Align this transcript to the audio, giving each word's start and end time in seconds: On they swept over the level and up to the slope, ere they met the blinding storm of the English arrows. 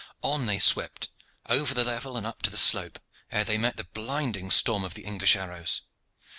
On 0.23 0.47
they 0.47 0.57
swept 0.57 1.11
over 1.45 1.75
the 1.75 1.83
level 1.83 2.17
and 2.17 2.25
up 2.25 2.41
to 2.41 2.49
the 2.49 2.57
slope, 2.57 2.97
ere 3.31 3.43
they 3.43 3.59
met 3.59 3.77
the 3.77 3.83
blinding 3.83 4.49
storm 4.49 4.83
of 4.83 4.95
the 4.95 5.05
English 5.05 5.35
arrows. 5.35 5.83